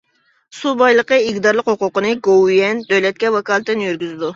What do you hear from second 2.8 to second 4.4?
دۆلەتكە ۋاكالىتەن يۈرگۈزىدۇ.